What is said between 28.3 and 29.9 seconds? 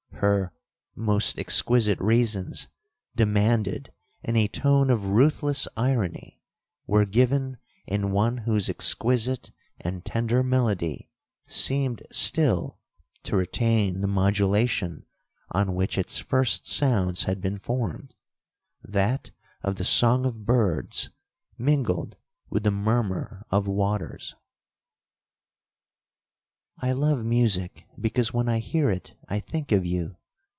when I hear it I think of